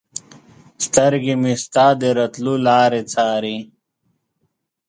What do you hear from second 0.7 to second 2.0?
سترګې مې ستا